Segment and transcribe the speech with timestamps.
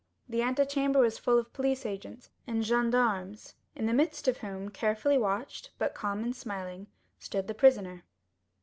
[0.27, 5.19] The antechamber was full of police agents and gendarmes, in the midst of whom, carefully
[5.19, 6.87] watched, but calm and smiling,
[7.19, 8.03] stood the prisoner.